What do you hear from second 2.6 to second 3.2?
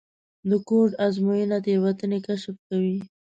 کوي.